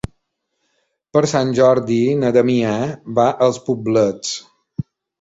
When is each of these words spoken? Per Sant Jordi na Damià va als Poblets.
Per 1.17 1.21
Sant 1.33 1.53
Jordi 1.59 1.99
na 2.23 2.33
Damià 2.39 2.75
va 3.23 3.29
als 3.51 3.63
Poblets. 3.71 4.37